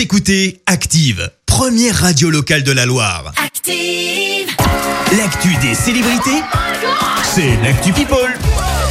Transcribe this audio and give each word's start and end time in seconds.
Vous 0.00 0.04
écoutez 0.04 0.62
Active, 0.64 1.30
première 1.44 1.94
radio 1.94 2.30
locale 2.30 2.62
de 2.62 2.72
la 2.72 2.86
Loire. 2.86 3.34
Active. 3.36 4.48
L'actu 5.18 5.54
des 5.60 5.74
célébrités, 5.74 6.42
c'est 7.22 7.54
l'actu 7.62 7.92
People. 7.92 8.16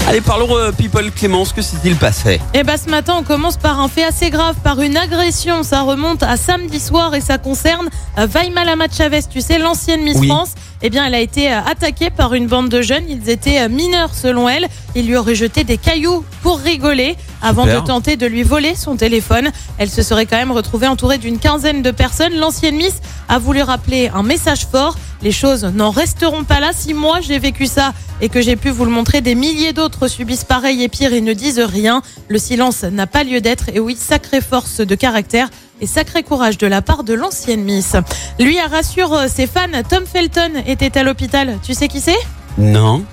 Allez, 0.07 0.21
parlons 0.21 0.55
euh, 0.55 0.71
People 0.71 1.09
Clémence, 1.11 1.51
que 1.51 1.63
s'est-il 1.63 1.95
passé 1.95 2.39
Eh 2.53 2.61
ben 2.61 2.77
ce 2.77 2.91
matin, 2.91 3.15
on 3.17 3.23
commence 3.23 3.57
par 3.57 3.79
un 3.79 3.87
fait 3.87 4.03
assez 4.03 4.29
grave, 4.29 4.55
par 4.63 4.81
une 4.81 4.97
agression. 4.97 5.63
Ça 5.63 5.81
remonte 5.81 6.21
à 6.21 6.37
samedi 6.37 6.79
soir 6.79 7.15
et 7.15 7.21
ça 7.21 7.39
concerne 7.39 7.89
euh, 8.19 8.27
Vaima 8.27 8.63
Lama 8.63 8.85
Chavez, 8.95 9.21
tu 9.27 9.41
sais, 9.41 9.57
l'ancienne 9.57 10.03
Miss 10.03 10.17
Oui. 10.17 10.27
France. 10.27 10.51
Eh 10.81 10.89
bien, 10.89 11.05
elle 11.05 11.15
a 11.15 11.19
été 11.19 11.51
euh, 11.51 11.59
attaquée 11.65 12.09
par 12.09 12.33
une 12.33 12.47
bande 12.47 12.69
de 12.69 12.81
jeunes. 12.81 13.03
Ils 13.09 13.29
étaient 13.29 13.61
euh, 13.61 13.69
mineurs 13.69 14.13
selon 14.13 14.47
elle. 14.47 14.67
Ils 14.95 15.05
lui 15.07 15.17
auraient 15.17 15.35
jeté 15.35 15.65
des 15.65 15.77
cailloux 15.77 16.23
pour 16.41 16.59
rigoler 16.59 17.17
avant 17.41 17.63
Super. 17.63 17.81
de 17.81 17.87
tenter 17.87 18.15
de 18.15 18.25
lui 18.25 18.43
voler 18.43 18.75
son 18.75 18.95
téléphone. 18.95 19.49
Elle 19.77 19.89
se 19.89 20.01
serait 20.01 20.25
quand 20.25 20.37
même 20.37 20.51
retrouvée 20.51 20.87
entourée 20.87 21.17
d'une 21.17 21.37
quinzaine 21.37 21.81
de 21.81 21.91
personnes. 21.91 22.33
L'ancienne 22.35 22.75
Miss 22.75 23.01
a 23.27 23.39
voulu 23.39 23.61
rappeler 23.61 24.09
un 24.13 24.23
message 24.23 24.67
fort. 24.71 24.97
Les 25.21 25.33
choses 25.33 25.65
n'en 25.65 25.91
resteront 25.91 26.45
pas 26.45 26.61
là. 26.61 26.71
Si 26.73 26.93
moi 26.93 27.19
j'ai 27.19 27.39
vécu 27.39 27.67
ça 27.67 27.93
et 28.21 28.29
que 28.29 28.41
j'ai 28.41 28.55
pu 28.55 28.69
vous 28.69 28.85
le 28.85 28.91
montrer, 28.91 29.19
des 29.19 29.35
milliers 29.35 29.73
d'autres 29.73 30.07
subissent 30.07 30.45
pareil 30.45 30.81
et 30.81 30.87
pire 30.87 31.11
et 31.11 31.19
ne 31.19 31.33
disent 31.33 31.59
rien. 31.59 32.01
Le 32.29 32.37
silence 32.37 32.83
n'a 32.83 33.05
pas 33.05 33.25
lieu 33.25 33.41
d'être. 33.41 33.65
Et 33.73 33.81
oui, 33.81 33.97
sacrée 33.99 34.39
force 34.39 34.79
de 34.79 34.95
caractère 34.95 35.49
et 35.81 35.87
sacré 35.87 36.23
courage 36.23 36.57
de 36.57 36.67
la 36.67 36.81
part 36.81 37.03
de 37.03 37.13
l'ancienne 37.13 37.63
Miss. 37.63 37.95
Lui 38.39 38.57
elle 38.57 38.69
rassure 38.69 39.13
euh, 39.13 39.27
ses 39.27 39.47
fans. 39.47 39.67
Tom 39.89 40.05
Felton 40.05 40.63
était 40.65 40.97
à 40.97 41.03
l'hôpital. 41.03 41.57
Tu 41.63 41.73
sais 41.73 41.87
qui 41.87 42.01
c'est? 42.01 42.19
Non. 42.57 43.03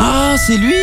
Ah, 0.00 0.36
c'est 0.46 0.56
lui? 0.56 0.74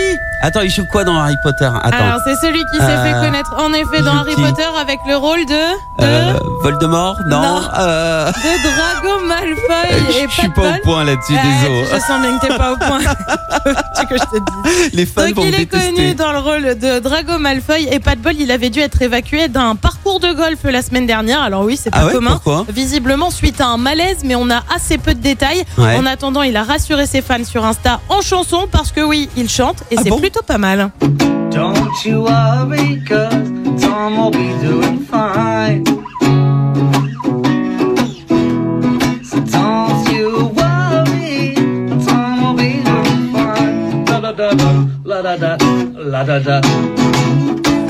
Attends, 0.46 0.62
il 0.62 0.70
joue 0.70 0.86
quoi 0.92 1.04
dans 1.04 1.18
Harry 1.18 1.36
Potter? 1.42 1.66
Attends. 1.84 1.98
Alors 1.98 2.20
c'est 2.24 2.36
celui 2.36 2.60
qui 2.72 2.78
s'est 2.78 2.84
Euh, 2.84 3.04
fait 3.22 3.26
connaître 3.26 3.56
en 3.58 3.74
effet 3.74 4.02
dans 4.04 4.18
Harry 4.18 4.36
qui 4.36 4.42
Potter 4.44 4.68
avec 4.80 5.00
le 5.08 5.16
rôle 5.18 5.44
de 5.48 5.54
de, 5.98 6.04
Euh, 6.06 6.34
Voldemort? 6.62 7.18
Non. 7.28 7.42
Non. 7.42 7.62
Euh, 7.80 8.32
de 8.32 9.02
Drago 9.02 9.26
Malfoy 9.26 10.22
et 10.22 10.28
je 10.28 10.32
suis 10.34 10.50
pas 10.50 10.62
au 10.62 10.82
point 10.84 11.04
là-dessus, 11.04 11.34
désolé. 11.34 11.86
Je 11.92 12.00
sens 12.00 12.22
bien 12.22 12.38
que 12.38 12.46
t'es 12.48 12.58
pas 12.58 12.74
au 12.74 12.76
point. 12.78 13.00
que 14.10 14.18
je 14.18 14.24
te 14.24 14.36
dise. 14.38 14.94
Les 14.94 15.06
fans 15.08 15.26
Donc 15.26 15.36
vont 15.38 15.42
il 15.46 15.56
est 15.56 15.66
détester. 15.66 15.94
connu 15.96 16.14
dans 16.14 16.32
le 16.32 16.38
rôle 16.38 16.78
de 16.78 17.00
Drago 17.00 17.40
Malfoy 17.40 17.88
et 17.92 18.00
Pat 18.00 18.20
Bol, 18.20 18.34
il 18.38 18.52
avait 18.52 18.70
dû 18.70 18.82
être 18.82 19.02
évacué 19.02 19.48
d'un 19.48 19.76
parcours 19.76 20.20
de 20.20 20.32
golf 20.32 20.60
la 20.66 20.84
semaine 20.84 21.08
dernière. 21.08 21.42
Alors 21.42 21.64
oui, 21.64 21.80
c'est 21.82 21.90
pas 21.90 22.00
Ah 22.02 22.06
ouais, 22.06 22.14
commun. 22.14 22.40
Visiblement 22.70 23.32
suite 23.32 23.60
à 23.62 23.68
un 23.68 23.78
malaise, 23.78 24.18
mais 24.24 24.36
on 24.36 24.52
a 24.52 24.62
assez 24.76 25.00
peu 25.00 25.16
de 25.16 25.22
détails. 25.22 25.64
Ouais. 25.80 25.96
En 25.98 26.06
attendant, 26.06 26.44
il 26.44 26.56
a 26.56 26.64
rassuré 26.64 27.08
ses 27.08 27.24
fans 27.24 27.44
sur 27.44 27.66
Insta 27.66 28.00
en 28.10 28.22
chanson 28.22 28.68
parce 28.72 28.92
que 28.92 29.02
oui, 29.02 29.28
il 29.36 29.50
chante 29.50 29.82
et 29.90 29.96
Ah 29.98 30.02
c'est 30.04 30.10
bon? 30.10 30.20
plutôt 30.20 30.35
pas 30.44 30.58
mal. 30.58 30.92
Don't 31.52 32.06
you 32.06 32.24
worry, 32.24 33.02
cause 33.08 33.50
Tom 33.82 34.18
will 34.18 34.32
be 34.32 34.50
doing 34.62 35.00
fine. 35.00 35.84
So 39.24 39.40
don't 39.40 40.08
you 40.12 40.52
worry, 40.56 41.56
Tom 42.06 42.42
will 42.44 42.54
be 42.56 42.84
doing 42.84 43.32
fine. 43.34 44.06
La 44.06 44.20
da 44.20 44.32
da 44.34 44.54
da, 44.54 44.72
la 45.06 45.22
da 45.22 45.38
da, 45.38 45.58
la 45.96 46.24
da 46.24 46.40
da. 46.40 46.62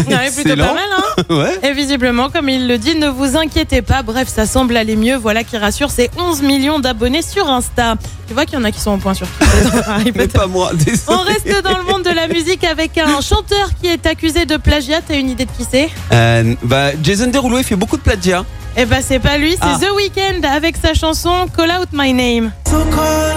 Ouais, 0.07 0.29
plutôt 0.31 0.51
Excellent. 0.51 0.67
pas 0.67 0.73
mal, 0.73 0.91
hein 0.91 0.94
Ouais. 1.29 1.57
Et 1.63 1.73
visiblement, 1.73 2.29
comme 2.29 2.49
il 2.49 2.67
le 2.67 2.77
dit, 2.77 2.95
ne 2.95 3.07
vous 3.07 3.37
inquiétez 3.37 3.81
pas. 3.81 4.01
Bref, 4.03 4.27
ça 4.27 4.45
semble 4.45 4.75
aller 4.77 4.95
mieux. 4.95 5.15
Voilà 5.15 5.43
qui 5.43 5.57
rassure 5.57 5.89
ses 5.89 6.09
11 6.17 6.41
millions 6.41 6.79
d'abonnés 6.79 7.21
sur 7.21 7.49
Insta. 7.49 7.95
Tu 8.27 8.33
vois 8.33 8.45
qu'il 8.45 8.55
y 8.59 8.61
en 8.61 8.63
a 8.63 8.71
qui 8.71 8.79
sont 8.79 8.91
au 8.91 8.97
point 8.97 9.13
sur 9.13 9.27
Mais 10.15 10.27
pas 10.27 10.47
moi, 10.47 10.71
désolé. 10.73 10.99
On 11.07 11.21
reste 11.21 11.63
dans 11.63 11.77
le 11.77 11.83
monde 11.83 12.03
de 12.03 12.09
la 12.09 12.27
musique 12.27 12.63
avec 12.63 12.97
un 12.97 13.21
chanteur 13.21 13.69
qui 13.81 13.87
est 13.87 14.05
accusé 14.05 14.45
de 14.45 14.57
plagiat. 14.57 15.01
T'as 15.07 15.17
une 15.17 15.29
idée 15.29 15.45
de 15.45 15.51
qui 15.51 15.65
c'est? 15.69 15.89
Euh, 16.11 16.53
bah, 16.63 16.89
Jason 17.01 17.27
Derulo, 17.27 17.57
il 17.59 17.63
fait 17.63 17.75
beaucoup 17.75 17.97
de 17.97 18.01
plagiat. 18.01 18.43
Eh 18.77 18.85
ben, 18.85 19.01
c'est 19.05 19.19
pas 19.19 19.37
lui, 19.37 19.51
c'est 19.53 19.59
Ah. 19.61 19.79
The 19.79 19.95
Weeknd 19.95 20.45
avec 20.53 20.75
sa 20.75 20.93
chanson 20.93 21.47
Call 21.55 21.71
Out 21.79 21.89
My 21.93 22.11
Name. 22.13 22.51
Et 22.67 22.73
ouais, 22.75 23.34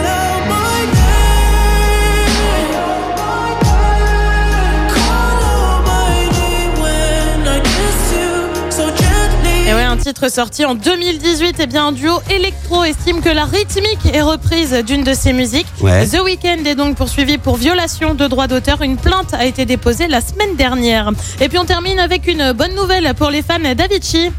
titre 10.08 10.30
sorti 10.30 10.64
en 10.64 10.74
2018, 10.74 11.56
eh 11.60 11.66
bien 11.66 11.88
un 11.88 11.92
duo 11.92 12.22
électro 12.30 12.82
estime 12.82 13.20
que 13.20 13.28
la 13.28 13.44
rythmique 13.44 14.06
est 14.10 14.22
reprise 14.22 14.72
d'une 14.72 15.04
de 15.04 15.12
ses 15.12 15.34
musiques. 15.34 15.66
Ouais. 15.82 16.06
The 16.06 16.22
Weeknd 16.24 16.64
est 16.64 16.76
donc 16.76 16.96
poursuivi 16.96 17.36
pour 17.36 17.56
violation 17.56 18.14
de 18.14 18.26
droits 18.26 18.46
d'auteur. 18.46 18.80
Une 18.80 18.96
plainte 18.96 19.34
a 19.34 19.44
été 19.44 19.66
déposée 19.66 20.08
la 20.08 20.22
semaine 20.22 20.56
dernière. 20.56 21.10
Et 21.42 21.50
puis 21.50 21.58
on 21.58 21.66
termine 21.66 21.98
avec 21.98 22.26
une 22.26 22.52
bonne 22.52 22.74
nouvelle 22.74 23.12
pour 23.18 23.28
les 23.28 23.42
fans 23.42 23.58
d'Avicii. 23.58 24.30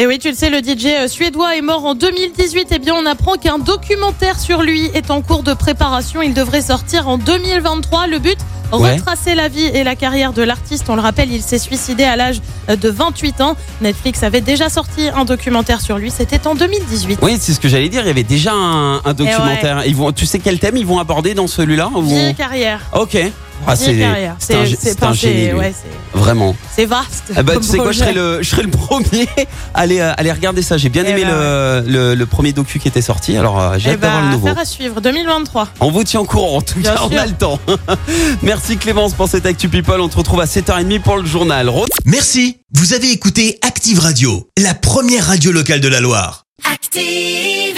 Et 0.00 0.06
oui, 0.06 0.20
tu 0.20 0.28
le 0.28 0.34
sais, 0.36 0.48
le 0.48 0.58
DJ 0.58 1.08
suédois 1.10 1.56
est 1.56 1.60
mort 1.60 1.84
en 1.84 1.96
2018. 1.96 2.68
Eh 2.70 2.78
bien, 2.78 2.94
on 2.94 3.04
apprend 3.04 3.34
qu'un 3.34 3.58
documentaire 3.58 4.38
sur 4.38 4.62
lui 4.62 4.86
est 4.94 5.10
en 5.10 5.22
cours 5.22 5.42
de 5.42 5.54
préparation. 5.54 6.22
Il 6.22 6.34
devrait 6.34 6.62
sortir 6.62 7.08
en 7.08 7.18
2023. 7.18 8.06
Le 8.06 8.20
but 8.20 8.38
Ouais. 8.70 8.96
Retracer 8.96 9.34
la 9.34 9.48
vie 9.48 9.64
et 9.64 9.82
la 9.82 9.96
carrière 9.96 10.34
de 10.34 10.42
l'artiste. 10.42 10.90
On 10.90 10.94
le 10.94 11.00
rappelle, 11.00 11.32
il 11.32 11.40
s'est 11.40 11.58
suicidé 11.58 12.04
à 12.04 12.16
l'âge 12.16 12.42
de 12.68 12.88
28 12.90 13.40
ans. 13.40 13.56
Netflix 13.80 14.22
avait 14.22 14.42
déjà 14.42 14.68
sorti 14.68 15.08
un 15.08 15.24
documentaire 15.24 15.80
sur 15.80 15.96
lui. 15.96 16.10
C'était 16.10 16.46
en 16.46 16.54
2018. 16.54 17.18
Oui, 17.22 17.38
c'est 17.40 17.54
ce 17.54 17.60
que 17.60 17.68
j'allais 17.68 17.88
dire. 17.88 18.02
Il 18.02 18.08
y 18.08 18.10
avait 18.10 18.24
déjà 18.24 18.52
un, 18.52 18.96
un 19.06 19.14
documentaire. 19.14 19.84
Ils 19.86 19.96
vont, 19.96 20.12
tu 20.12 20.26
sais 20.26 20.38
quel 20.38 20.58
thème 20.58 20.76
ils 20.76 20.84
vont 20.84 20.98
aborder 20.98 21.32
dans 21.32 21.46
celui-là 21.46 21.90
Vie 22.02 22.28
et 22.28 22.34
carrière. 22.34 22.80
Ok. 22.92 23.16
Ah, 23.66 23.76
c'est 23.76 24.02
un, 24.02 24.16
C'est 24.78 25.02
un 25.02 25.12
génie, 25.12 25.46
lui. 25.48 25.52
ouais, 25.58 25.74
Vraiment. 26.14 26.56
c'est 26.74 26.86
vaste. 26.86 27.32
Ah 27.36 27.42
bah, 27.42 27.54
tu 27.56 27.62
sais 27.64 27.76
quoi, 27.76 27.92
je 27.92 27.98
serai 27.98 28.12
le, 28.14 28.38
je 28.42 28.48
serai 28.48 28.62
le 28.62 28.70
premier 28.86 29.28
à 29.74 29.80
aller, 29.80 30.00
euh, 30.00 30.12
aller 30.16 30.32
regarder 30.32 30.62
ça. 30.62 30.76
J'ai 30.78 30.88
bien 30.88 31.04
Eh 31.06 31.10
aimé 31.10 31.24
ben 31.24 31.30
le, 31.30 31.84
le, 31.86 32.14
le 32.14 32.26
premier 32.26 32.52
docu 32.52 32.78
qui 32.78 32.88
était 32.88 33.02
sorti. 33.02 33.36
Alors, 33.36 33.60
euh, 33.60 33.74
j'ai 33.78 33.90
Eh 33.90 33.92
hâte 33.94 34.00
d'avoir 34.00 34.20
le 34.22 34.26
ben, 34.28 34.32
nouveau. 34.32 34.48
affaire 34.48 34.62
à 34.62 34.64
suivre. 34.64 35.00
2023. 35.00 35.68
On 35.80 35.90
vous 35.90 36.04
tient 36.04 36.20
au 36.20 36.24
courant. 36.24 36.56
En 36.56 36.62
tout 36.62 36.78
Bien 36.78 36.94
cas, 36.94 37.02
on 37.10 37.16
a 37.16 37.26
le 37.26 37.32
temps. 37.32 37.58
Merci 38.42 38.76
Clémence 38.78 39.12
pour 39.14 39.28
cette 39.28 39.44
Actu 39.46 39.68
People. 39.68 40.00
On 40.00 40.08
te 40.08 40.16
retrouve 40.16 40.40
à 40.40 40.46
7h30 40.46 41.00
pour 41.00 41.16
le 41.18 41.26
journal. 41.26 41.70
Merci. 42.04 42.58
Vous 42.74 42.92
avez 42.94 43.10
écouté 43.10 43.58
Active 43.62 43.98
Radio, 44.00 44.48
la 44.58 44.74
première 44.74 45.26
radio 45.26 45.52
locale 45.52 45.80
de 45.80 45.88
la 45.88 46.00
Loire. 46.00 46.44
Active. 46.70 47.77